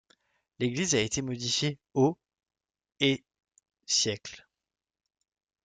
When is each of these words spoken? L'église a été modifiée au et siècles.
L'église 0.57 0.95
a 0.95 0.99
été 0.99 1.21
modifiée 1.21 1.77
au 1.93 2.17
et 3.01 3.23
siècles. 3.85 4.47